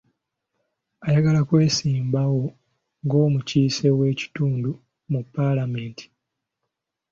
[1.07, 2.43] Ayagala kwesimbawo
[3.03, 4.71] ng'omukiise w'ekitundu
[5.11, 6.05] mu paalamenti.